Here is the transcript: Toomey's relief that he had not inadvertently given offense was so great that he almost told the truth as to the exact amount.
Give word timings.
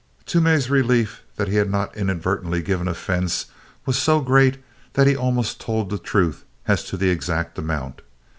Toomey's 0.25 0.67
relief 0.67 1.21
that 1.35 1.47
he 1.47 1.57
had 1.57 1.69
not 1.69 1.95
inadvertently 1.95 2.63
given 2.63 2.87
offense 2.87 3.45
was 3.85 3.99
so 3.99 4.19
great 4.19 4.57
that 4.93 5.05
he 5.05 5.15
almost 5.15 5.61
told 5.61 5.91
the 5.91 5.99
truth 5.99 6.43
as 6.67 6.83
to 6.85 6.97
the 6.97 7.11
exact 7.11 7.59
amount. 7.59 8.01